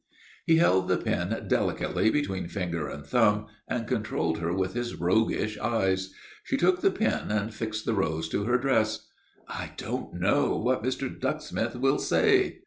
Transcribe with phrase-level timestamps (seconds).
[0.47, 5.59] He held the pin delicately between finger and thumb, and controlled her with his roguish
[5.59, 6.11] eyes.
[6.43, 9.07] She took the pin and fixed the rose to her dress.
[9.47, 11.07] "I don't know what Mr.
[11.07, 12.57] Ducksmith will say."